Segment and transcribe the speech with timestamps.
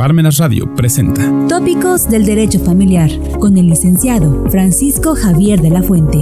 [0.00, 6.16] Parmenas Radio presenta Tópicos del Derecho Familiar con el licenciado Francisco Javier de la Fuente.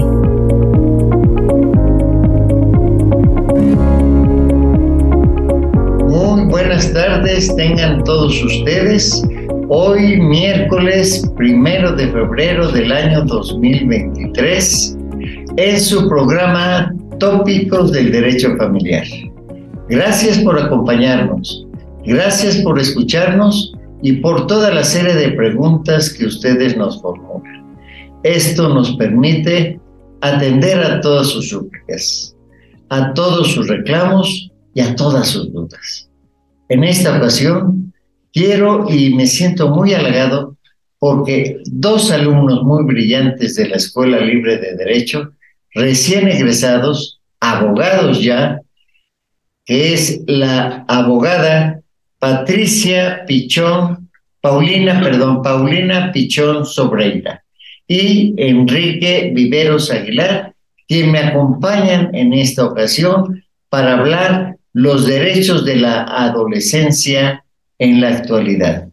[6.08, 9.22] Muy buenas tardes, tengan todos ustedes.
[9.68, 14.98] Hoy miércoles primero de febrero del año 2023
[15.56, 19.06] en su programa Tópicos del Derecho Familiar.
[19.88, 21.67] Gracias por acompañarnos.
[22.08, 27.76] Gracias por escucharnos y por toda la serie de preguntas que ustedes nos formulan.
[28.22, 29.78] Esto nos permite
[30.22, 32.34] atender a todas sus súplicas,
[32.88, 36.08] a todos sus reclamos y a todas sus dudas.
[36.70, 37.92] En esta ocasión,
[38.32, 40.56] quiero y me siento muy halagado
[40.98, 45.32] porque dos alumnos muy brillantes de la Escuela Libre de Derecho,
[45.74, 48.62] recién egresados, abogados ya,
[49.66, 51.77] que es la abogada
[52.18, 57.44] Patricia Pichón, Paulina, perdón, Paulina Pichón Sobreira
[57.86, 60.54] y Enrique Viveros Aguilar,
[60.86, 67.44] quien me acompañan en esta ocasión para hablar los derechos de la adolescencia
[67.78, 68.88] en la actualidad.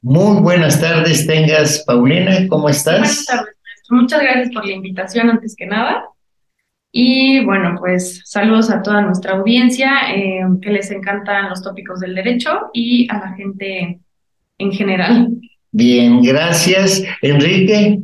[0.00, 2.98] Muy buenas tardes, tengas, Paulina, ¿cómo estás?
[2.98, 3.96] Buenas tardes, maestro.
[3.96, 6.04] Muchas gracias por la invitación antes que nada.
[6.90, 12.14] Y bueno, pues saludos a toda nuestra audiencia eh, que les encantan los tópicos del
[12.14, 14.00] derecho y a la gente
[14.58, 15.28] en general.
[15.70, 17.04] Bien, gracias.
[17.22, 18.00] Enrique.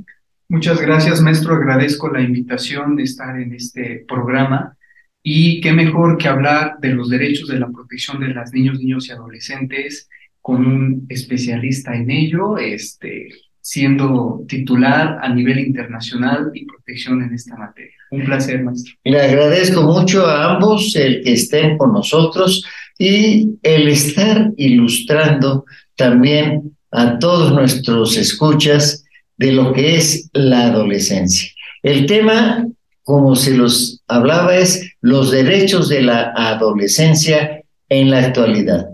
[0.48, 1.54] Muchas gracias, maestro.
[1.54, 4.76] Agradezco la invitación de estar en este programa.
[5.22, 9.08] Y qué mejor que hablar de los derechos de la protección de las niños, niños
[9.08, 10.08] y adolescentes
[10.42, 13.30] con un especialista en ello, este,
[13.64, 17.94] siendo titular a nivel internacional y protección en esta materia.
[18.10, 18.92] Un placer, maestro.
[19.04, 22.62] Le agradezco mucho a ambos el que estén con nosotros
[22.98, 25.64] y el estar ilustrando
[25.96, 29.02] también a todos nuestros escuchas
[29.38, 31.50] de lo que es la adolescencia.
[31.82, 32.66] El tema,
[33.02, 38.90] como se los hablaba, es los derechos de la adolescencia en la actualidad.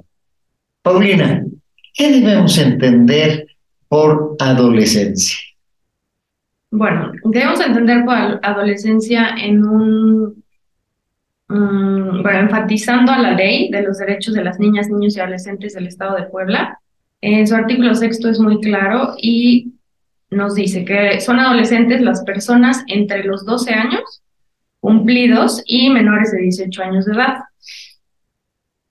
[0.82, 1.44] Paulina,
[1.92, 3.49] ¿qué debemos entender
[3.90, 5.36] por adolescencia?
[6.70, 10.44] Bueno, debemos entender por adolescencia en un,
[11.48, 15.74] um, bueno, enfatizando a la ley de los derechos de las niñas, niños y adolescentes
[15.74, 16.78] del Estado de Puebla.
[17.20, 19.72] En su artículo sexto es muy claro y
[20.30, 24.22] nos dice que son adolescentes las personas entre los 12 años
[24.78, 27.38] cumplidos y menores de 18 años de edad.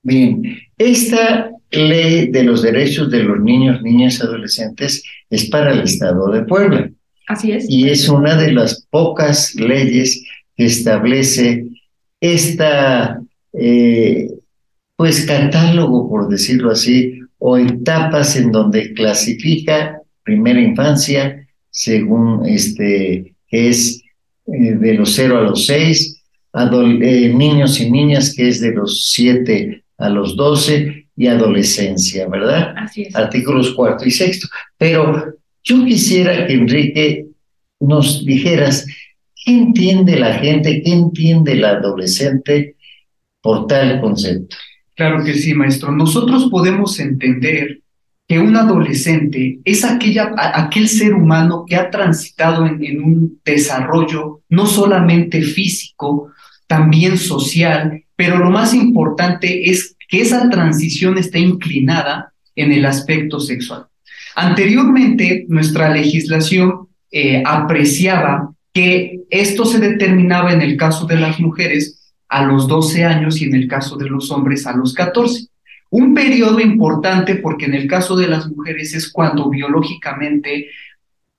[0.03, 0.43] Bien,
[0.77, 6.31] esta ley de los derechos de los niños, niñas y adolescentes es para el Estado
[6.31, 6.89] de Puebla.
[7.27, 7.69] Así es.
[7.69, 10.23] Y es una de las pocas leyes
[10.57, 11.67] que establece
[12.19, 13.21] esta,
[13.53, 14.29] eh,
[14.95, 23.69] pues, catálogo, por decirlo así, o etapas en donde clasifica primera infancia, según este, que
[23.69, 24.01] es
[24.47, 29.11] eh, de los 0 a los 6, eh, niños y niñas, que es de los
[29.11, 32.73] 7 a los 12, y adolescencia, ¿verdad?
[32.77, 33.13] Así es.
[33.13, 34.47] Artículos cuarto y sexto.
[34.77, 37.25] Pero yo quisiera que Enrique
[37.81, 38.85] nos dijeras,
[39.35, 42.77] ¿qué entiende la gente, qué entiende el adolescente
[43.41, 44.55] por tal concepto?
[44.95, 45.91] Claro que sí, maestro.
[45.91, 47.81] Nosotros podemos entender
[48.25, 54.43] que un adolescente es aquella, aquel ser humano que ha transitado en, en un desarrollo
[54.47, 56.31] no solamente físico,
[56.65, 63.39] también social, pero lo más importante es que esa transición esté inclinada en el aspecto
[63.39, 63.85] sexual.
[64.35, 72.13] Anteriormente, nuestra legislación eh, apreciaba que esto se determinaba en el caso de las mujeres
[72.27, 75.47] a los 12 años y en el caso de los hombres a los 14.
[75.91, 80.67] Un periodo importante porque en el caso de las mujeres es cuando biológicamente,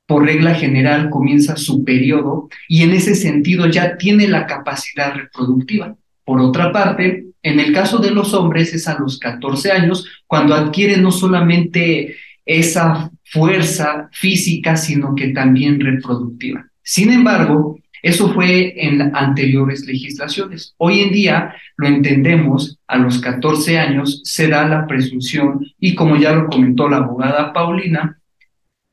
[0.07, 5.97] por regla general, comienza su periodo y en ese sentido ya tiene la capacidad reproductiva.
[6.31, 10.55] Por otra parte, en el caso de los hombres es a los 14 años cuando
[10.55, 12.15] adquiere no solamente
[12.47, 16.65] esa fuerza física, sino que también reproductiva.
[16.85, 20.73] Sin embargo, eso fue en anteriores legislaciones.
[20.77, 26.15] Hoy en día lo entendemos, a los 14 años se da la presunción y como
[26.15, 28.21] ya lo comentó la abogada Paulina,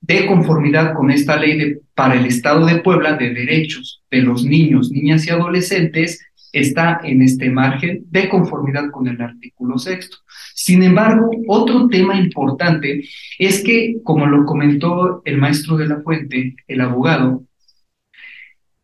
[0.02, 4.44] de conformidad con esta ley de, para el Estado de Puebla de derechos de los
[4.44, 6.27] niños, niñas y adolescentes,
[6.60, 10.18] está en este margen de conformidad con el artículo sexto.
[10.54, 13.04] Sin embargo, otro tema importante
[13.38, 17.44] es que, como lo comentó el maestro de la fuente, el abogado,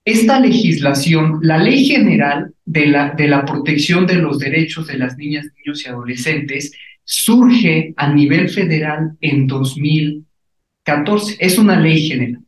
[0.06, 5.18] esta legislación, la ley general de la, de la protección de los derechos de las
[5.18, 6.74] niñas, niños y adolescentes,
[7.06, 11.38] surge a nivel federal en 2014.
[11.40, 12.42] Es una ley general.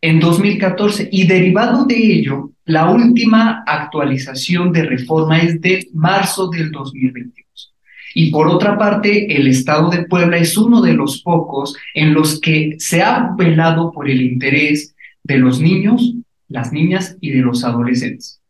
[0.00, 1.10] En 2014.
[1.12, 7.74] Y derivado de ello, la última actualización de reforma es de marzo del 2022.
[8.14, 12.40] Y por otra parte, el Estado de Puebla es uno de los pocos en los
[12.40, 14.94] que se ha velado por el interés
[15.24, 16.14] de los niños,
[16.48, 18.42] las niñas y de los adolescentes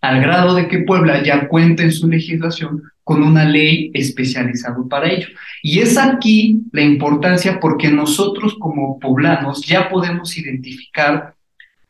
[0.00, 5.10] al grado de que Puebla ya cuenta en su legislación con una ley especializada para
[5.10, 5.28] ello.
[5.62, 11.34] Y es aquí la importancia porque nosotros como poblanos ya podemos identificar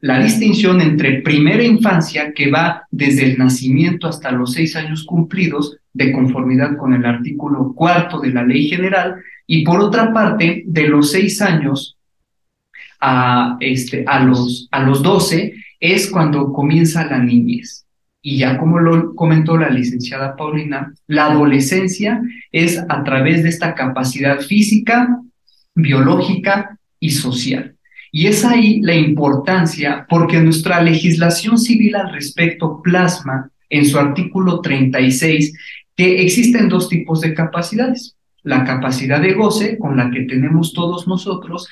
[0.00, 5.76] la distinción entre primera infancia, que va desde el nacimiento hasta los seis años cumplidos,
[5.92, 9.16] de conformidad con el artículo cuarto de la ley general,
[9.46, 11.98] y por otra parte, de los seis años
[13.00, 17.84] a, este, a, los, a los doce, es cuando comienza la niñez.
[18.22, 22.20] Y ya como lo comentó la licenciada Paulina, la adolescencia
[22.52, 25.20] es a través de esta capacidad física,
[25.74, 27.74] biológica y social.
[28.12, 34.60] Y es ahí la importancia porque nuestra legislación civil al respecto plasma en su artículo
[34.60, 35.52] 36
[35.96, 38.16] que existen dos tipos de capacidades.
[38.42, 41.68] La capacidad de goce, con la que tenemos todos nosotros,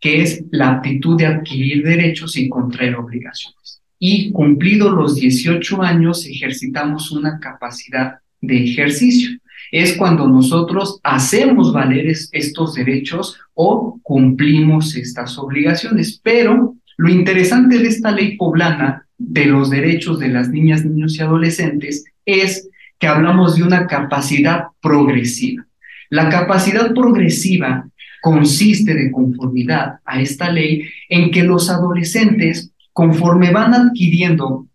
[0.00, 3.58] que es la aptitud de adquirir derechos y contraer obligaciones
[3.98, 9.37] y cumplidos los 18 años ejercitamos una capacidad de ejercicio.
[9.70, 16.20] Es cuando nosotros hacemos valer estos derechos o cumplimos estas obligaciones.
[16.22, 21.22] Pero lo interesante de esta ley poblana de los derechos de las niñas, niños y
[21.22, 22.68] adolescentes es
[22.98, 25.66] que hablamos de una capacidad progresiva.
[26.10, 27.88] La capacidad progresiva
[28.22, 34.66] consiste de conformidad a esta ley en que los adolescentes conforme van adquiriendo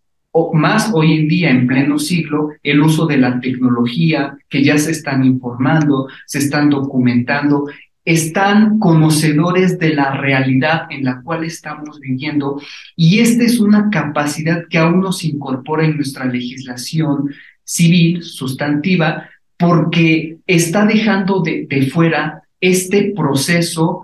[0.52, 4.90] más hoy en día, en pleno siglo, el uso de la tecnología, que ya se
[4.90, 7.66] están informando, se están documentando,
[8.04, 12.60] están conocedores de la realidad en la cual estamos viviendo.
[12.96, 17.30] Y esta es una capacidad que aún nos incorpora en nuestra legislación
[17.62, 24.02] civil sustantiva porque está dejando de, de fuera este proceso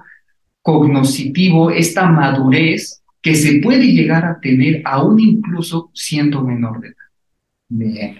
[0.63, 6.97] cognoscitivo, esta madurez que se puede llegar a tener aún incluso siendo menor de edad.
[7.69, 8.19] Bien,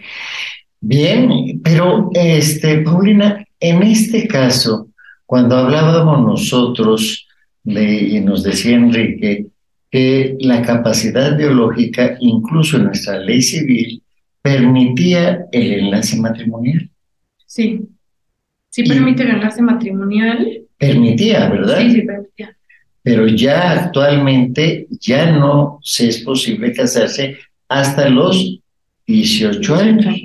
[0.81, 4.89] bien, pero este, Paulina, en este caso,
[5.27, 7.27] cuando hablábamos nosotros
[7.65, 9.47] de, y nos decía Enrique,
[9.91, 14.03] que la capacidad biológica, incluso en nuestra ley civil,
[14.41, 16.89] permitía el enlace matrimonial.
[17.47, 17.89] Sí,
[18.69, 20.63] sí permite el enlace matrimonial.
[20.79, 21.79] Permitía, ¿verdad?
[21.81, 22.57] Sí, sí, permitía
[23.03, 27.39] pero ya actualmente ya no se es posible casarse
[27.69, 28.61] hasta los
[29.07, 30.17] 18 años.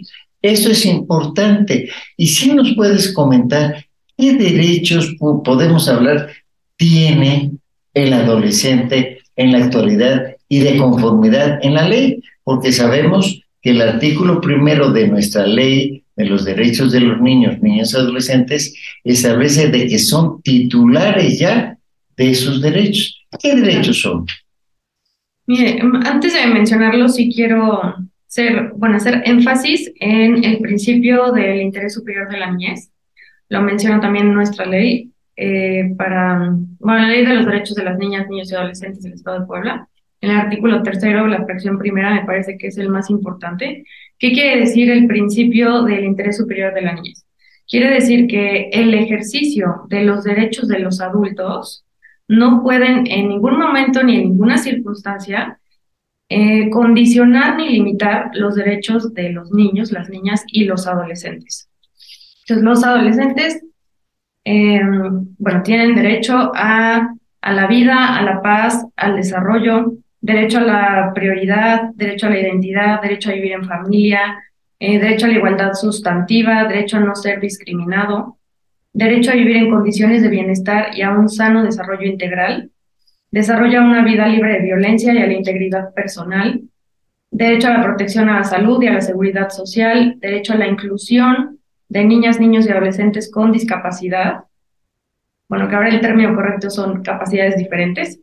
[0.41, 1.89] Eso es importante.
[2.17, 3.85] Y si nos puedes comentar
[4.17, 6.29] qué derechos podemos hablar
[6.77, 7.51] tiene
[7.93, 13.81] el adolescente en la actualidad y de conformidad en la ley, porque sabemos que el
[13.81, 19.69] artículo primero de nuestra ley de los derechos de los niños, niñas y adolescentes establece
[19.69, 21.74] de que son titulares ya
[22.17, 23.25] de esos derechos.
[23.41, 24.25] ¿Qué derechos son?
[25.47, 27.95] Mire, antes de mencionarlo, sí quiero
[28.27, 32.91] ser, bueno, hacer énfasis en el principio del interés superior de la niñez.
[33.49, 37.97] Lo menciona también nuestra ley eh, para, bueno, la ley de los derechos de las
[37.97, 39.87] niñas, niños y adolescentes del Estado de Puebla.
[40.21, 43.85] En el artículo tercero, la fracción primera, me parece que es el más importante.
[44.17, 47.25] ¿Qué quiere decir el principio del interés superior de la niñez?
[47.67, 51.84] Quiere decir que el ejercicio de los derechos de los adultos
[52.27, 55.59] no pueden en ningún momento ni en ninguna circunstancia
[56.27, 61.69] eh, condicionar ni limitar los derechos de los niños, las niñas y los adolescentes.
[62.41, 63.63] Entonces, los adolescentes,
[64.43, 70.61] em, bueno, tienen derecho a, a la vida, a la paz, al desarrollo, derecho a
[70.61, 74.43] la prioridad, derecho a la identidad, derecho a vivir en familia,
[74.79, 78.39] eh, derecho a la igualdad sustantiva, derecho a no ser discriminado,
[78.95, 82.71] derecho a vivir en condiciones de bienestar y a un sano desarrollo integral,
[83.29, 86.61] desarrolla una vida libre de violencia y a la integridad personal,
[87.29, 90.67] derecho a la protección a la salud y a la seguridad social, derecho a la
[90.67, 91.59] inclusión
[91.89, 94.45] de niñas, niños y adolescentes con discapacidad,
[95.49, 98.21] bueno, que ahora el término correcto son capacidades diferentes,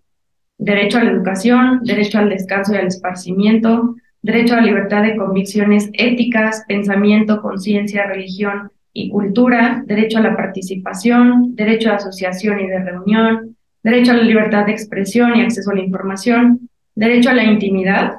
[0.57, 5.17] derecho a la educación, derecho al descanso y al esparcimiento, derecho a la libertad de
[5.17, 12.69] convicciones éticas, pensamiento, conciencia, religión, y cultura, derecho a la participación, derecho a asociación y
[12.69, 17.35] de reunión, derecho a la libertad de expresión y acceso a la información, derecho a
[17.35, 18.15] la intimidad,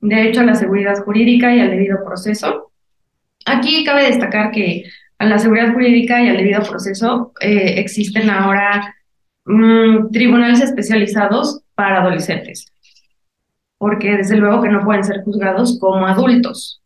[0.00, 2.70] derecho a la seguridad jurídica y al debido proceso.
[3.46, 4.84] Aquí cabe destacar que
[5.18, 8.94] a la seguridad jurídica y al debido proceso, eh, existen ahora
[9.44, 12.66] mm, tribunales especializados para adolescentes,
[13.78, 16.83] porque desde luego que no pueden ser juzgados como adultos.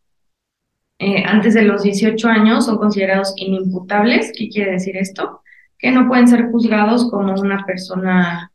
[0.99, 4.33] Eh, antes de los 18 años son considerados inimputables.
[4.37, 5.41] ¿Qué quiere decir esto?
[5.77, 8.51] Que no pueden ser juzgados como una persona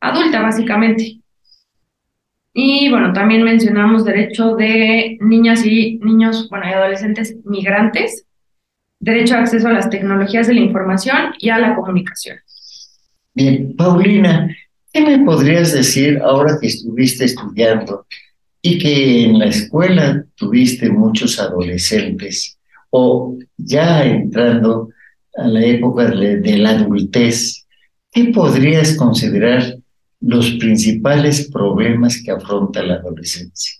[0.00, 1.20] adulta, básicamente.
[2.52, 8.26] Y bueno, también mencionamos derecho de niñas y niños, bueno, y adolescentes migrantes,
[8.98, 12.38] derecho a acceso a las tecnologías de la información y a la comunicación.
[13.34, 14.52] Bien, Paulina,
[14.92, 18.04] ¿qué me podrías decir ahora que estuviste estudiando
[18.62, 22.58] y que en la escuela tuviste muchos adolescentes
[22.90, 24.88] o ya entrando
[25.36, 27.66] a la época de, la adultez,
[28.10, 29.76] ¿qué podrías considerar
[30.20, 33.74] los principales problemas que afronta la adolescencia?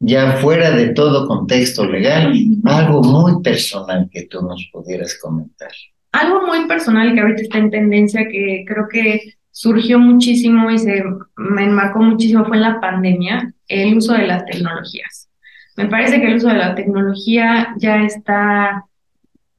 [0.00, 5.70] Ya fuera de todo contexto legal, algo muy personal que tú nos pudieras comentar.
[6.12, 11.04] Algo muy personal que ahorita está en tendencia, que creo que surgió muchísimo y se
[11.36, 15.28] me enmarcó muchísimo fue en la pandemia, el uso de las tecnologías.
[15.76, 18.86] Me parece que el uso de la tecnología ya está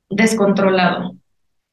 [0.10, 1.16] descontrolado.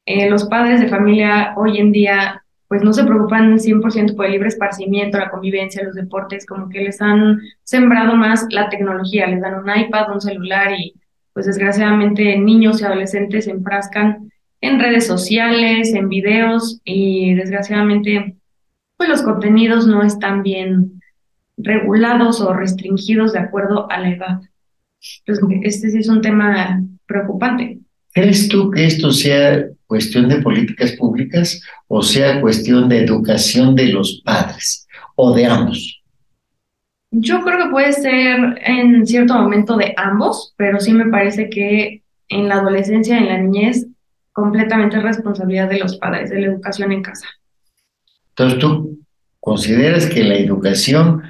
[0.05, 4.31] Eh, los padres de familia hoy en día pues no se preocupan 100% por el
[4.31, 9.41] libre esparcimiento, la convivencia, los deportes, como que les han sembrado más la tecnología, les
[9.41, 10.93] dan un iPad, un celular y
[11.33, 18.35] pues desgraciadamente niños y adolescentes se enfrascan en redes sociales, en videos y desgraciadamente
[18.97, 21.01] pues los contenidos no están bien
[21.57, 24.39] regulados o restringidos de acuerdo a la edad.
[25.25, 27.79] Entonces, este sí es un tema preocupante.
[28.13, 33.87] ¿Crees tú que esto sea cuestión de políticas públicas o sea cuestión de educación de
[33.87, 36.03] los padres o de ambos?
[37.09, 42.03] Yo creo que puede ser en cierto momento de ambos, pero sí me parece que
[42.29, 43.87] en la adolescencia, en la niñez,
[44.41, 47.27] completamente responsabilidad de los padres, de la educación en casa.
[48.29, 48.99] Entonces, ¿tú
[49.39, 51.21] consideras que la educación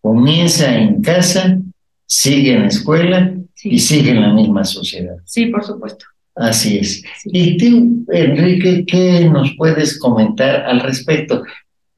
[0.00, 1.58] comienza en casa,
[2.06, 3.34] sigue en la escuela
[3.64, 5.16] y sigue en la misma sociedad?
[5.24, 6.04] Sí, por supuesto.
[6.36, 7.02] Así es.
[7.24, 11.42] Y tú, Enrique, ¿qué nos puedes comentar al respecto?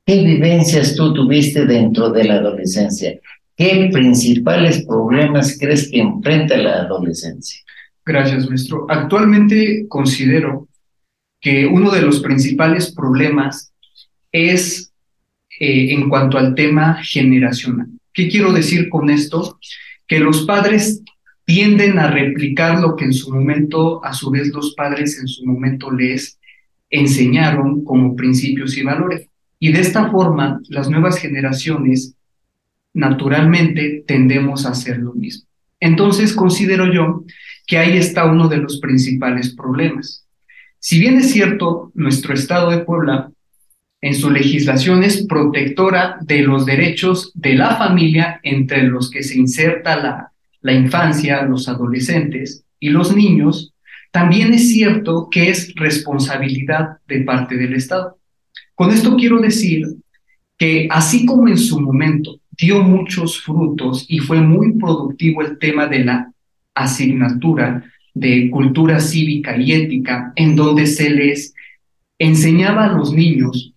[0.07, 3.21] ¿Qué vivencias tú tuviste dentro de la adolescencia?
[3.55, 7.61] ¿Qué principales problemas crees que enfrenta la adolescencia?
[8.05, 8.87] Gracias, maestro.
[8.89, 10.69] Actualmente considero
[11.41, 13.73] que uno de los principales problemas
[14.31, 14.93] es
[15.61, 17.89] eh, en cuanto al tema generacional.
[18.13, 19.59] ¿Qué quiero decir con esto?
[20.07, 21.03] Que los padres
[21.45, 25.45] tienden a replicar lo que en su momento, a su vez, los padres en su
[25.45, 26.39] momento les
[26.91, 29.29] enseñaron como principios y valores.
[29.59, 32.15] Y de esta forma, las nuevas generaciones
[32.95, 35.52] naturalmente tendemos a hacer lo mismo.
[35.83, 37.25] Entonces, considero yo
[37.67, 40.25] que ahí está uno de los principales problemas.
[40.79, 43.33] Si bien es cierto, nuestro Estado de Puebla
[44.01, 49.37] en su legislación es protectora de los derechos de la familia entre los que se
[49.37, 53.75] inserta la, infancia, los adolescentes y los niños,
[54.12, 58.19] también es cierto que es responsabilidad de parte del Estado.
[58.77, 59.85] Con esto quiero decir
[60.57, 65.87] que así como en su momento dio muchos frutos y fue muy productivo el tema
[65.87, 66.33] de la
[66.75, 71.55] asignatura de cultura cívica y ética en donde se les
[72.19, 73.73] enseñaba a los niños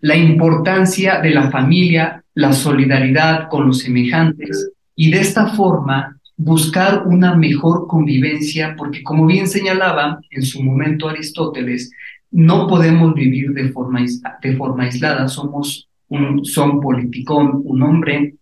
[0.00, 7.06] la importancia de la familia, la solidaridad con los semejantes y de esta forma buscar
[7.06, 11.92] una mejor convivencia, porque como bien señalaba en su momento Aristóteles,
[12.30, 14.00] no podemos vivir de forma,
[14.42, 18.34] de forma aislada, somos un son politicón, un hombre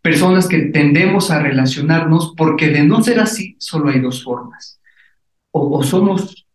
[0.00, 4.80] personas que tendemos a relacionarnos porque de no ser así solo hay dos formas.
[5.50, 6.46] O, somos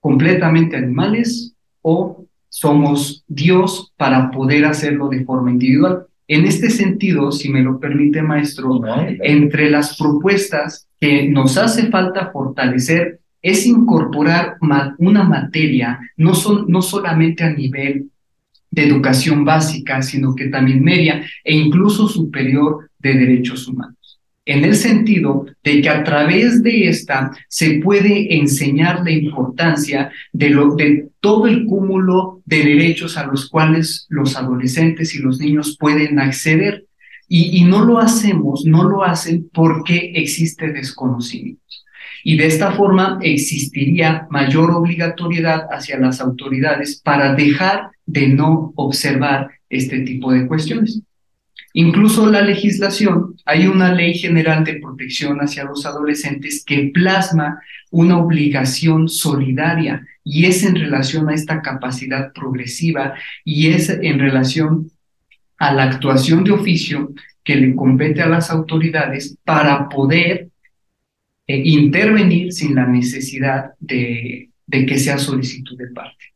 [0.00, 6.06] completamente animales o somos Dios para poder hacerlo de forma individual.
[6.28, 8.80] En este sentido, si me lo permite, maestro,
[9.22, 14.56] entre las propuestas que nos hace falta fortalecer es incorporar
[14.98, 18.11] una materia, no, son, no solamente a nivel
[18.72, 24.18] de educación básica, sino que también media e incluso superior de derechos humanos.
[24.44, 30.50] En el sentido de que a través de esta se puede enseñar la importancia de,
[30.50, 35.76] lo, de todo el cúmulo de derechos a los cuales los adolescentes y los niños
[35.78, 36.86] pueden acceder.
[37.28, 41.62] Y, y no lo hacemos, no lo hacen porque existe desconocimiento
[42.24, 49.50] y de esta forma existiría mayor obligatoriedad hacia las autoridades para dejar de no observar
[49.68, 51.02] este tipo de cuestiones.
[51.74, 58.18] Incluso la legislación, hay una ley general de protección hacia los adolescentes que plasma una
[58.18, 64.90] obligación solidaria y es en relación a esta capacidad progresiva y es en relación
[65.56, 70.48] a la actuación de oficio que le compete a las autoridades para poder
[71.46, 76.31] eh, intervenir sin la necesidad de, de que sea solicitud de parte.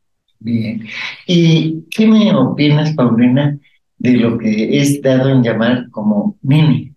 [0.46, 0.86] Bien.
[1.26, 3.58] ¿Y qué me opinas, Paulina,
[3.98, 6.92] de lo que es dado en llamar como mini,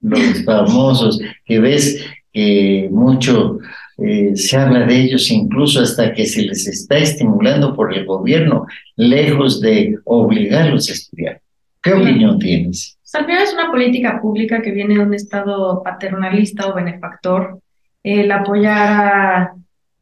[0.00, 3.58] los famosos, que ves que mucho
[3.98, 8.64] eh, se habla de ellos, incluso hasta que se les está estimulando por el gobierno,
[8.96, 11.42] lejos de obligarlos a estudiar.
[11.82, 12.96] ¿Qué opinión tienes?
[13.02, 17.60] Pues, al final es una política pública que viene de un Estado paternalista o benefactor,
[18.02, 19.54] el apoyar a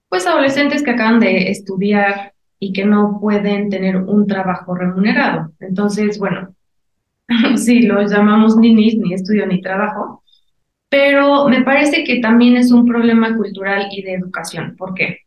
[0.08, 5.52] pues adolescentes que acaban de estudiar y que no pueden tener un trabajo remunerado.
[5.60, 6.54] Entonces, bueno,
[7.56, 10.22] sí, los llamamos ninis, ni estudio ni trabajo,
[10.88, 14.76] pero me parece que también es un problema cultural y de educación.
[14.76, 15.18] ¿Por qué?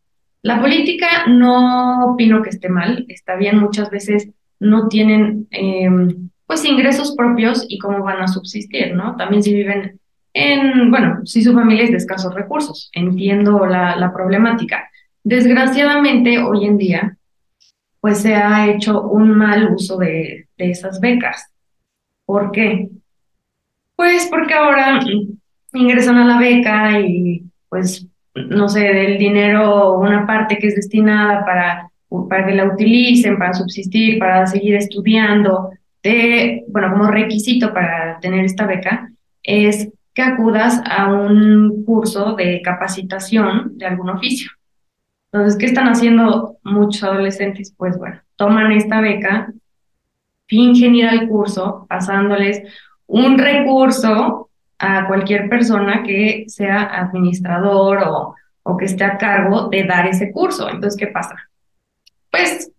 [0.42, 4.30] La política no opino que esté mal, está bien, muchas veces
[4.60, 9.16] no tienen em, pues ingresos propios y cómo van a subsistir, ¿no?
[9.16, 10.00] También si viven
[10.32, 14.88] en, bueno, si su familia es de escasos recursos, entiendo la, la problemática.
[15.24, 17.17] Desgraciadamente, hoy en día,
[18.00, 21.50] pues se ha hecho un mal uso de, de esas becas.
[22.24, 22.88] ¿Por qué?
[23.96, 25.00] Pues porque ahora
[25.72, 31.44] ingresan a la beca y pues, no sé, del dinero, una parte que es destinada
[31.44, 31.90] para,
[32.28, 35.70] para que la utilicen, para subsistir, para seguir estudiando,
[36.02, 39.10] de, bueno, como requisito para tener esta beca,
[39.42, 44.50] es que acudas a un curso de capacitación de algún oficio.
[45.30, 47.74] Entonces, ¿qué están haciendo muchos adolescentes?
[47.76, 49.52] Pues bueno, toman esta beca,
[50.46, 52.62] fingen ir al curso, pasándoles
[53.06, 59.84] un recurso a cualquier persona que sea administrador o, o que esté a cargo de
[59.84, 60.68] dar ese curso.
[60.68, 61.36] Entonces, ¿qué pasa?
[62.30, 62.70] Pues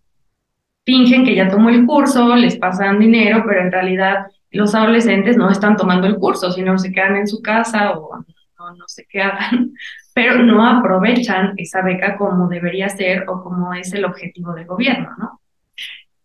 [0.84, 5.50] fingen que ya tomó el curso, les pasan dinero, pero en realidad los adolescentes no
[5.50, 8.16] están tomando el curso, sino se quedan en su casa o
[8.58, 9.72] no, no sé qué hagan
[10.14, 15.10] pero no aprovechan esa beca como debería ser o como es el objetivo del gobierno,
[15.18, 15.40] ¿no?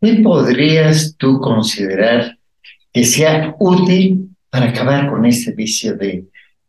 [0.02, 2.38] ¿Qué podrías tú considerar
[2.94, 6.26] que sea útil para acabar con ese vicio de,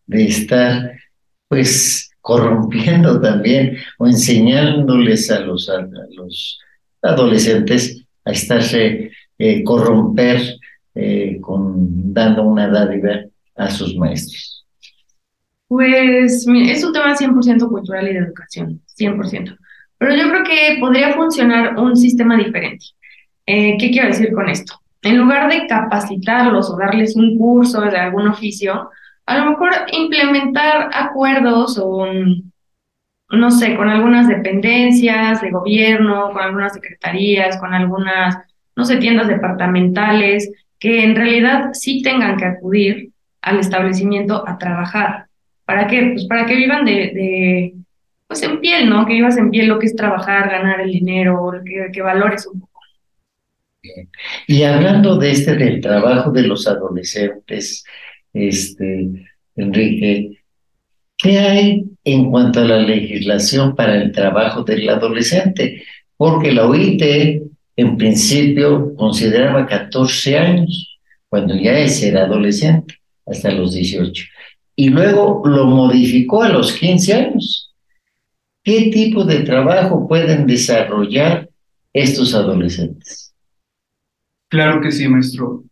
[0.07, 0.93] de estar,
[1.49, 6.59] pues, corrompiendo también o enseñándoles a los, a, los
[7.03, 10.57] adolescentes a estarse eh, corromper
[10.95, 13.21] eh, con dando una dádiva
[13.55, 14.66] a sus maestros?
[15.69, 19.57] Pues es un tema 100% cultural y de educación, 100%.
[19.99, 22.85] Pero yo creo que podría funcionar un sistema diferente.
[23.47, 24.81] Eh, ¿Qué quiero decir con esto?
[25.03, 28.91] En lugar de capacitarlos o darles un curso de algún oficio,
[29.27, 32.07] a lo mejor implementar acuerdos o,
[33.31, 38.37] no sé, con algunas dependencias de gobierno, con algunas secretarías, con algunas,
[38.77, 43.11] no sé, tiendas departamentales, que en realidad sí tengan que acudir
[43.43, 45.26] al establecimiento a trabajar
[45.67, 46.13] ¿Para qué?
[46.13, 47.75] Pues para que vivan de,
[48.27, 49.05] pues en piel, ¿no?
[49.05, 51.53] Que vivas en piel lo que es trabajar, ganar el dinero,
[51.93, 52.81] que, valores un poco.
[54.47, 57.85] Y hablando de este, del trabajo de los adolescentes,
[58.33, 59.11] este,
[59.57, 60.39] Enrique,
[61.19, 65.83] ¿qué hay en cuanto a la legislación para el trabajo del adolescente?
[66.17, 67.03] Porque la OIT
[67.77, 70.99] en principio consideraba 14 años,
[71.29, 72.95] cuando ya es ser adolescente,
[73.27, 74.25] hasta los 18
[74.77, 77.75] y luego lo modificó a los 15 años.
[78.63, 81.49] ¿Qué tipo de trabajo pueden desarrollar
[81.93, 83.33] estos adolescentes?
[84.49, 85.65] Claro que sí, maestro.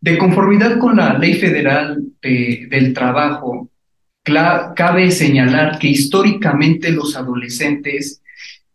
[0.00, 3.70] De conformidad con la Ley Federal del Trabajo,
[4.22, 8.22] cabe señalar que históricamente los adolescentes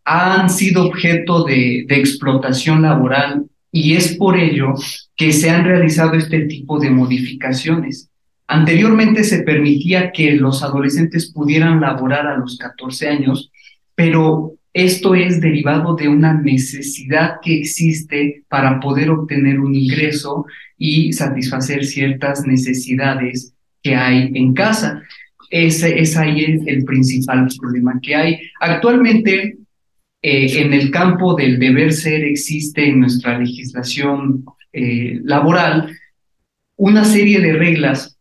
[0.04, 4.74] han sido objeto de, de explotación laboral y es por ello
[5.16, 8.10] que se han realizado este tipo de modificaciones.
[8.48, 13.50] Anteriormente se permitía que los adolescentes pudieran laborar a los 14 años,
[13.94, 20.46] pero esto es derivado de una necesidad que existe para poder obtener un ingreso
[20.78, 25.02] y satisfacer ciertas necesidades que hay en casa.
[25.50, 28.40] Ese es ahí el, principal problema que hay.
[28.60, 29.56] Actualmente,
[30.22, 35.96] eh, en el campo del deber ser existe en nuestra legislación eh, laboral
[36.76, 38.15] una serie de reglas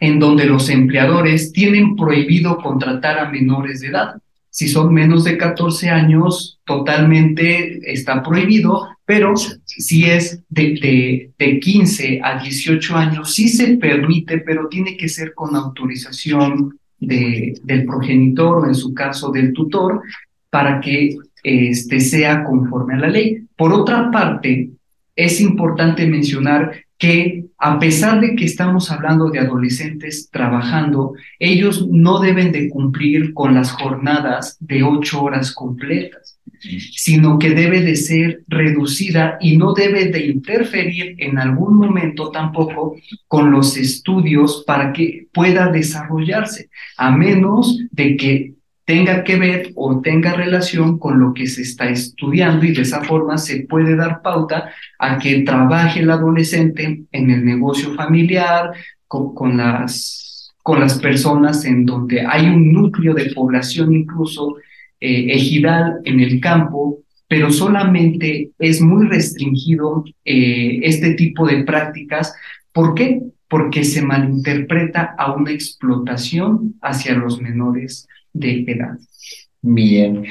[0.00, 4.14] en donde los empleadores tienen prohibido contratar a menores de edad.
[4.48, 12.20] Si son menos de 14 años, totalmente está prohibido, pero si es de, de, 15
[12.22, 18.64] a 18 años, sí se permite, pero tiene que ser con autorización de, del progenitor
[18.64, 20.02] o en su caso del tutor
[20.48, 23.46] para que este, sea conforme a la ley.
[23.56, 24.70] Por otra parte,
[25.14, 32.18] es importante mencionar que a pesar de que estamos hablando de adolescentes trabajando, ellos no
[32.18, 36.38] deben de cumplir con las jornadas de ocho horas completas,
[36.92, 42.96] sino que debe de ser reducida y no debe de interferir en algún momento tampoco
[43.28, 48.54] con los estudios para que pueda desarrollarse, a menos de que
[48.90, 53.04] tenga que ver o tenga relación con lo que se está estudiando y de esa
[53.04, 58.72] forma se puede dar pauta a que trabaje el adolescente en el negocio familiar,
[59.06, 64.56] con, las, con las personas en donde hay un núcleo de población incluso
[64.98, 66.98] eh, ejidal en el campo,
[67.28, 72.34] pero solamente es muy restringido eh, este tipo de prácticas.
[72.72, 73.22] ¿Por qué?
[73.46, 78.64] Porque se malinterpreta a una explotación hacia los menores de.
[79.62, 80.24] Bien,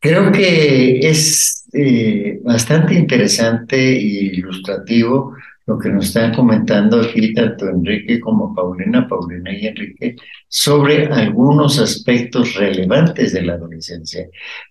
[0.00, 5.34] creo que es eh, bastante interesante e ilustrativo
[5.66, 10.16] lo que nos están comentando aquí tanto Enrique como Paulina, Paulina y Enrique,
[10.46, 14.28] sobre algunos aspectos relevantes de la adolescencia.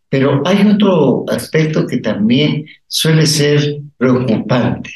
[0.07, 4.91] Pero hay otro aspecto que también suele ser preocupante,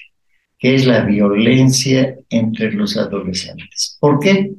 [0.60, 3.98] que es la violencia entre los adolescentes.
[4.00, 4.52] ¿Por qué?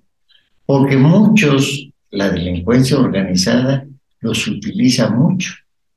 [0.66, 3.86] Porque muchos la delincuencia organizada
[4.20, 5.52] los utiliza mucho,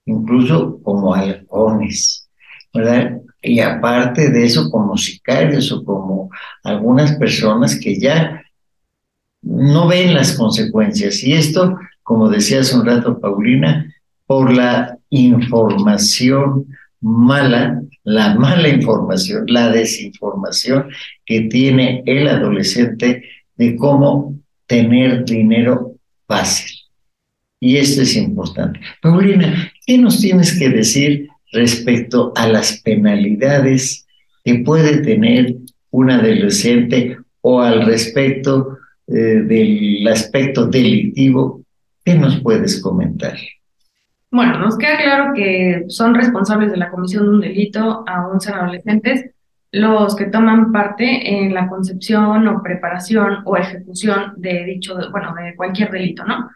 [0.05, 2.29] incluso como halcones,
[2.73, 3.21] ¿verdad?
[3.41, 6.29] Y aparte de eso, como sicarios o como
[6.63, 8.43] algunas personas que ya
[9.41, 11.23] no ven las consecuencias.
[11.23, 13.91] Y esto, como decía hace un rato Paulina,
[14.27, 16.67] por la información
[17.01, 20.87] mala, la mala información, la desinformación
[21.25, 23.23] que tiene el adolescente
[23.55, 24.35] de cómo
[24.67, 25.90] tener dinero
[26.31, 26.71] fácil.
[27.59, 28.79] Y esto es importante.
[29.01, 34.07] Paulina, ¿qué nos tienes que decir respecto a las penalidades
[34.45, 35.57] que puede tener
[35.91, 41.63] un adolescente o al respecto eh, del aspecto delictivo?
[42.05, 43.37] ¿Qué nos puedes comentar?
[44.31, 48.59] Bueno, nos queda claro que son responsables de la comisión de un delito, aún sean
[48.59, 49.31] adolescentes,
[49.71, 55.55] los que toman parte en la concepción o preparación o ejecución de dicho, bueno, de
[55.55, 56.49] cualquier delito, ¿no?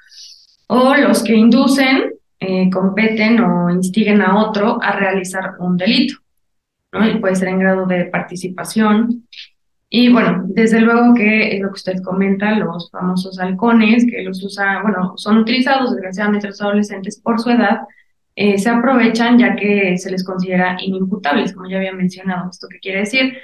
[0.68, 6.16] O los que inducen, eh, competen o instiguen a otro a realizar un delito,
[6.92, 7.08] ¿no?
[7.08, 9.28] Y puede ser en grado de participación.
[9.90, 14.44] Y bueno, desde luego que es lo que usted comenta, los famosos halcones, que los
[14.44, 17.80] usan, bueno, son utilizados desgraciadamente los adolescentes por su edad
[18.36, 22.50] eh, se aprovechan ya que se les considera inimputables, como ya había mencionado.
[22.50, 23.38] ¿Esto qué quiere decir?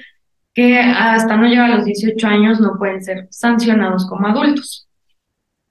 [0.54, 4.88] Que hasta no llegar a los 18 años no pueden ser sancionados como adultos.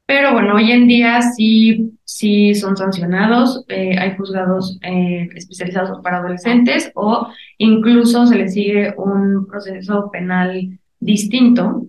[0.07, 6.19] Pero bueno, hoy en día sí, sí son sancionados, eh, hay juzgados eh, especializados para
[6.19, 7.29] adolescentes o
[7.59, 11.87] incluso se les sigue un proceso penal distinto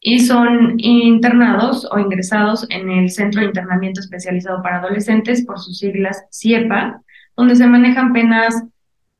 [0.00, 5.78] y son internados o ingresados en el Centro de Internamiento Especializado para Adolescentes, por sus
[5.78, 7.02] siglas CIEPA,
[7.36, 8.62] donde se manejan penas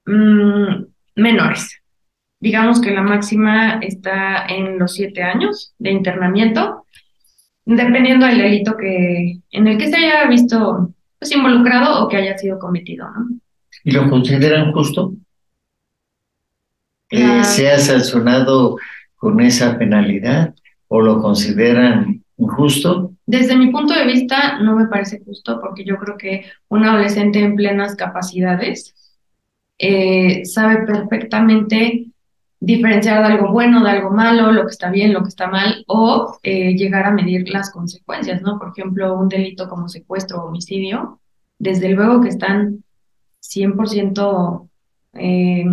[0.06, 0.84] mm,
[1.16, 1.82] menores.
[2.40, 6.84] Digamos que la máxima está en los siete años de internamiento,
[7.64, 12.38] dependiendo del delito que, en el que se haya visto pues, involucrado o que haya
[12.38, 13.10] sido cometido.
[13.10, 13.26] ¿no?
[13.82, 15.14] ¿Y lo consideran justo?
[17.08, 18.76] ¿Que sea sancionado
[19.16, 20.54] con esa penalidad?
[20.88, 23.12] O lo consideran injusto?
[23.26, 27.40] Desde mi punto de vista, no me parece justo porque yo creo que un adolescente
[27.40, 28.94] en plenas capacidades
[29.78, 32.06] eh, sabe perfectamente
[32.60, 35.84] diferenciar de algo bueno, de algo malo, lo que está bien, lo que está mal,
[35.86, 38.58] o eh, llegar a medir las consecuencias, ¿no?
[38.58, 41.20] Por ejemplo, un delito como secuestro o homicidio,
[41.58, 42.82] desde luego que están
[43.40, 44.68] 100%
[45.14, 45.64] eh,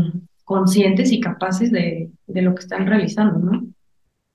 [0.44, 3.64] conscientes y capaces de, de lo que están realizando, ¿no?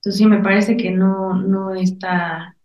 [0.01, 2.55] Entonces sí me parece que no, no está,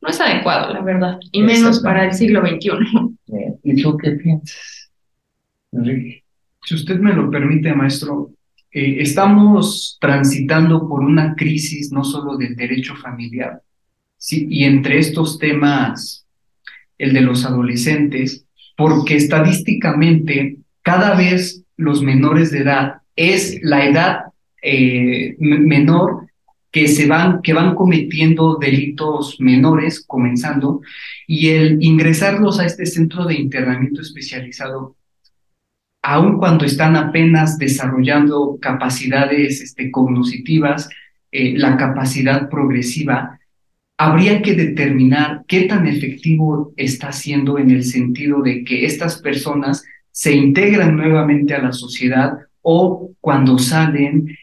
[0.00, 3.58] no es adecuado, la verdad, y menos para el siglo XXI.
[3.64, 4.92] ¿Y tú qué piensas,
[5.72, 8.30] Si usted me lo permite, maestro,
[8.70, 13.60] eh, estamos transitando por una crisis no solo del derecho familiar,
[14.16, 16.28] sí, y entre estos temas,
[16.96, 18.46] el de los adolescentes,
[18.76, 24.18] porque estadísticamente cada vez los menores de edad es la edad
[24.62, 26.28] eh, menor
[26.72, 30.80] que se van, que van cometiendo delitos menores, comenzando,
[31.26, 34.96] y el ingresarlos a este centro de internamiento especializado,
[36.02, 40.88] aun cuando están apenas desarrollando capacidades este, cognitivas,
[41.30, 43.38] eh, la capacidad progresiva,
[43.98, 49.84] habría que determinar qué tan efectivo está siendo en el sentido de que estas personas
[50.10, 52.32] se integran nuevamente a la sociedad
[52.62, 54.36] o cuando salen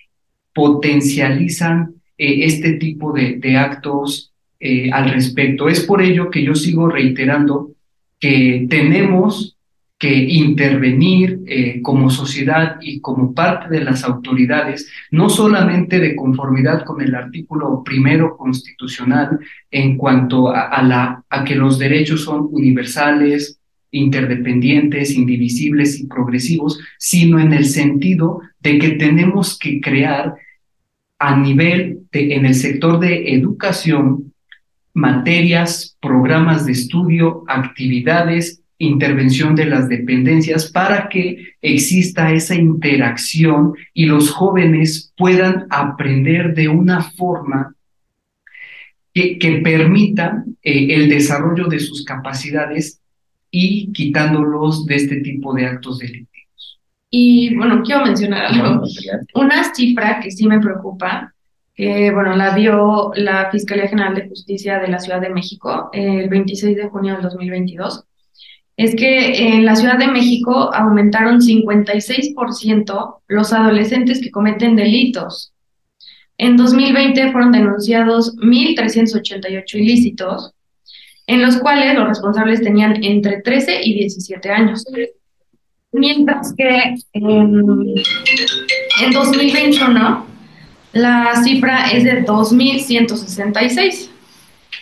[0.53, 5.69] potencializan eh, este tipo de, actos eh, al respecto.
[5.69, 7.71] Es por ello que yo sigo reiterando
[8.19, 9.55] que tenemos
[9.97, 16.83] que intervenir eh, como sociedad y como parte de las autoridades, no solamente de conformidad
[16.83, 19.39] con el artículo primero constitucional
[19.71, 23.59] en cuanto a, la, a que los derechos son universales,
[23.91, 30.35] interdependientes, indivisibles y progresivos, sino en el sentido de que tenemos que crear
[31.19, 34.33] a nivel de, en el sector de educación,
[34.93, 44.05] materias, programas de estudio, actividades, intervención de las dependencias para que exista esa interacción y
[44.05, 47.75] los jóvenes puedan aprender de una forma
[49.13, 53.01] que, permita eh, el desarrollo de sus capacidades
[53.51, 56.28] y quitándolos de este tipo de actos delictivos.
[57.09, 58.83] Y bueno, quiero mencionar algo.
[59.33, 61.33] Una cifra que sí me preocupa,
[61.73, 66.29] que bueno, la dio la Fiscalía General de Justicia de la Ciudad de México el
[66.29, 68.03] 26 de junio del 2022,
[68.77, 75.53] es que en la Ciudad de México aumentaron 56% los adolescentes que cometen delitos.
[76.37, 80.53] En 2020 fueron denunciados 1.388 ilícitos,
[81.27, 84.85] en los cuales los responsables tenían entre 13 y 17 años
[85.91, 87.93] mientras que en,
[89.01, 90.25] en 2021
[90.93, 94.09] la cifra es de 2.166.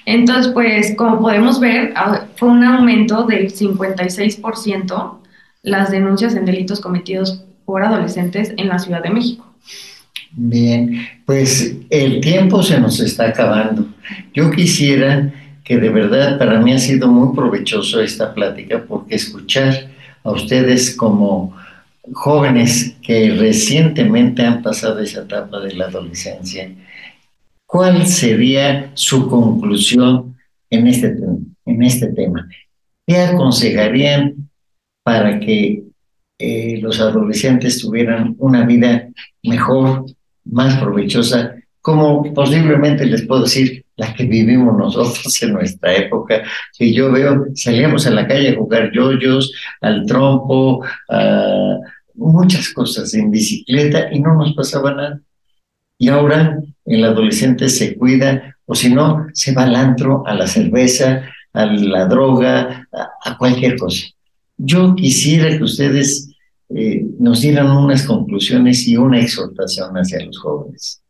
[0.05, 5.17] Entonces, pues, como podemos ver, ah, fue un aumento del 56%
[5.63, 9.45] las denuncias en delitos cometidos por adolescentes en la Ciudad de México.
[10.31, 13.87] Bien, pues el tiempo se nos está acabando.
[14.33, 19.89] Yo quisiera que de verdad para mí ha sido muy provechoso esta plática porque escuchar
[20.27, 21.55] a ustedes como
[22.13, 26.69] jóvenes que recientemente han pasado esa etapa de la adolescencia,
[27.65, 30.35] ¿cuál sería su conclusión
[30.69, 31.15] en este,
[31.65, 32.47] en este tema?
[33.05, 34.49] ¿Qué aconsejarían
[35.03, 35.83] para que
[36.39, 39.07] eh, los adolescentes tuvieran una vida
[39.43, 40.05] mejor,
[40.43, 41.55] más provechosa,
[41.87, 46.43] como posiblemente les puedo decir la que vivimos nosotros en nuestra época,
[46.77, 50.83] que yo veo, salíamos a la calle a jugar yoyos, al trompo,
[52.13, 55.21] muchas cosas en bicicleta y no nos pasaba nada.
[55.97, 60.45] Y ahora el adolescente se cuida, o si no, se va al antro, a la
[60.45, 61.23] cerveza,
[61.53, 62.85] a la droga,
[63.23, 64.07] a, cualquier cosa.
[64.57, 66.35] Yo quisiera que ustedes
[66.67, 71.01] eh, nos dieran unas conclusiones y una exhortación hacia los jóvenes.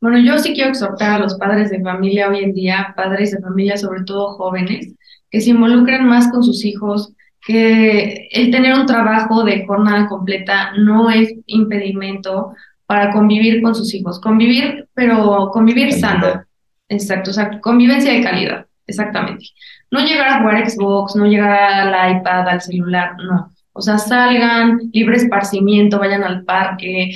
[0.00, 3.40] Bueno, yo sí quiero exhortar a los padres de familia hoy en día, padres de
[3.40, 4.94] familia, sobre todo jóvenes,
[5.30, 7.12] que se involucren más con sus hijos,
[7.44, 12.54] que el tener un trabajo de jornada completa no es impedimento
[12.86, 14.20] para convivir con sus hijos.
[14.20, 16.44] Convivir, pero convivir sano.
[16.88, 19.46] Exacto, o sea, convivencia de calidad, exactamente.
[19.90, 23.52] No llegar a jugar Xbox, no llegar al iPad, al celular, no.
[23.72, 27.10] O sea, salgan, libre esparcimiento, vayan al parque,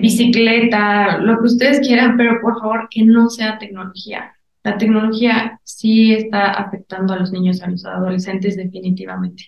[0.00, 4.32] bicicleta, lo que ustedes quieran, pero por favor que no sea tecnología.
[4.64, 9.44] La tecnología sí está afectando a los niños a los adolescentes definitivamente.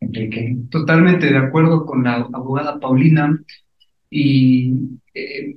[0.00, 3.38] Enrique, totalmente de acuerdo con la abogada Paulina
[4.10, 4.74] y
[5.14, 5.56] eh,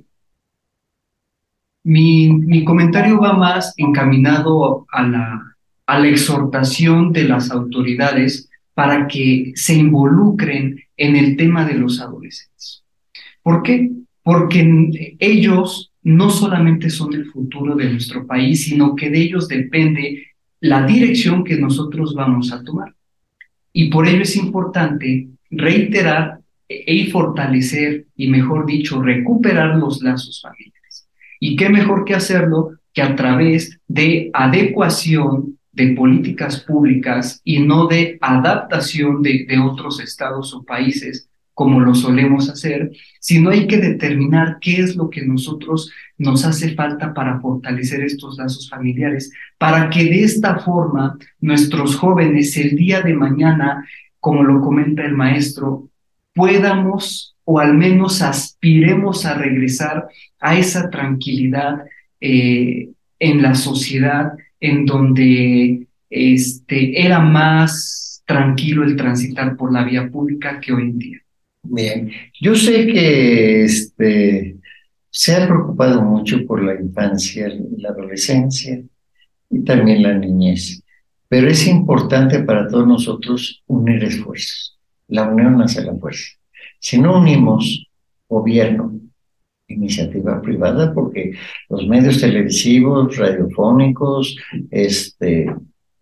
[1.84, 5.56] mi, mi, comentario va más encaminado a la,
[5.86, 12.00] a la exhortación de las autoridades para que se involucren en el tema de los
[12.00, 12.77] adolescentes.
[13.48, 13.90] ¿Por qué?
[14.22, 20.26] Porque ellos no solamente son el futuro de nuestro país, sino que de ellos depende
[20.60, 22.94] la dirección que nosotros vamos a tomar.
[23.72, 31.08] Y por ello es importante reiterar y fortalecer, y mejor dicho, recuperar los lazos familiares.
[31.40, 37.86] ¿Y qué mejor que hacerlo que a través de adecuación de políticas públicas y no
[37.86, 41.27] de adaptación de otros estados o países
[41.58, 46.76] como lo solemos hacer, sino hay que determinar qué es lo que nosotros nos hace
[46.76, 53.02] falta para fortalecer estos lazos familiares, para que de esta forma nuestros jóvenes el día
[53.02, 53.84] de mañana,
[54.20, 55.90] como lo comenta el maestro,
[56.32, 60.06] podamos o al menos aspiremos a regresar
[60.38, 61.82] a esa tranquilidad
[62.20, 70.08] eh, en la sociedad en donde este, era más tranquilo el transitar por la vía
[70.08, 71.18] pública que hoy en día.
[71.70, 74.56] Bien, yo sé que este,
[75.10, 78.82] se ha preocupado mucho por la infancia, la adolescencia
[79.50, 80.82] y también la niñez,
[81.28, 84.78] pero es importante para todos nosotros unir esfuerzos.
[85.08, 86.38] La unión hace la fuerza.
[86.80, 87.86] Si no unimos
[88.28, 88.98] gobierno,
[89.66, 91.32] iniciativa privada, porque
[91.68, 94.36] los medios televisivos, radiofónicos,
[94.70, 95.54] este,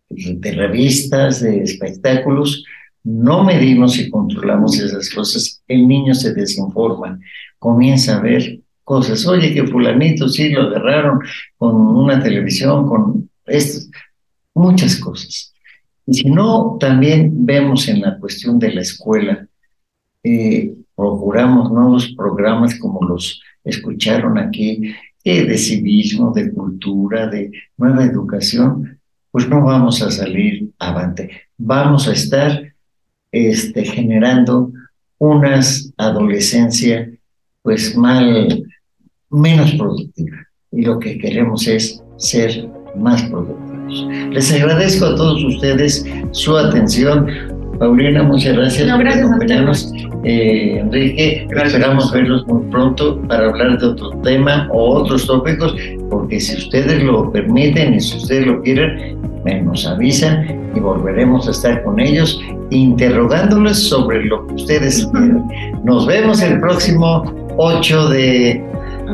[0.09, 2.64] de revistas, de espectáculos,
[3.06, 7.20] no medimos y controlamos esas cosas, el niño se desinforma,
[7.56, 11.20] comienza a ver cosas, oye, que fulanito sí lo agarraron
[11.56, 13.86] con una televisión, con esto,
[14.54, 15.54] muchas cosas.
[16.04, 19.46] Y si no, también vemos en la cuestión de la escuela,
[20.24, 24.92] eh, procuramos nuevos programas como los escucharon aquí,
[25.22, 28.98] eh, de civismo, de cultura, de nueva educación,
[29.30, 31.30] pues no vamos a salir avante.
[31.56, 32.75] Vamos a estar
[33.37, 34.70] este, generando
[35.18, 37.11] unas adolescencia
[37.62, 38.62] pues mal,
[39.31, 40.37] menos productiva.
[40.70, 44.07] Y lo que queremos es ser más productivos.
[44.33, 47.27] Les agradezco a todos ustedes su atención.
[47.81, 49.92] Paulina, muchas gracias, por acompañarnos.
[50.22, 55.75] Eh, Enrique, esperamos verlos muy pronto para hablar de otro tema o otros tópicos,
[56.09, 59.18] porque si ustedes lo permiten y si ustedes lo quieren,
[59.54, 65.44] nos avisan y volveremos a estar con ellos interrogándoles sobre lo que ustedes quieren.
[65.85, 67.24] Nos vemos el próximo
[67.56, 68.64] 8 de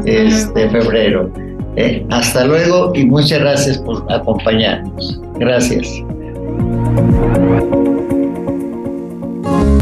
[0.04, 1.30] este, febrero.
[1.76, 5.20] Eh, hasta luego y muchas gracias por acompañarnos.
[5.38, 5.88] Gracias.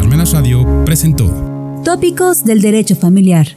[0.01, 1.31] Almenas Radio presentó
[1.85, 3.57] Tópicos del Derecho Familiar.